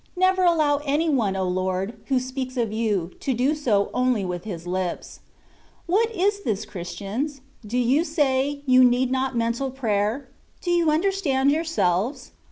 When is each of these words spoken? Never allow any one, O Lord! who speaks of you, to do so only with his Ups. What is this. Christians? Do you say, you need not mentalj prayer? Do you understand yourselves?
Never 0.15 0.41
allow 0.43 0.77
any 0.83 1.09
one, 1.09 1.35
O 1.35 1.47
Lord! 1.47 1.93
who 2.05 2.19
speaks 2.19 2.57
of 2.57 2.71
you, 2.73 3.11
to 3.19 3.35
do 3.35 3.53
so 3.53 3.91
only 3.93 4.25
with 4.25 4.45
his 4.45 4.65
Ups. 4.65 5.19
What 5.85 6.09
is 6.09 6.41
this. 6.41 6.65
Christians? 6.65 7.41
Do 7.63 7.77
you 7.77 8.03
say, 8.03 8.63
you 8.65 8.83
need 8.83 9.11
not 9.11 9.35
mentalj 9.35 9.75
prayer? 9.75 10.27
Do 10.59 10.71
you 10.71 10.89
understand 10.89 11.51
yourselves? 11.51 12.31